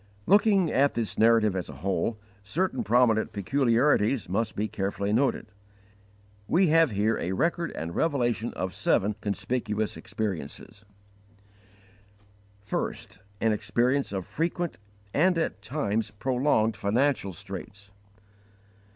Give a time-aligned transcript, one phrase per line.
[0.25, 5.45] Looking at this narrative as a whole, certain prominent peculiarities must be carefully noted.
[6.47, 10.85] We have here a record and revelation of seven conspicuous experiences:
[12.67, 12.95] 1.
[13.41, 14.79] An experience of frequent
[15.13, 17.91] and at times prolonged _financial straits.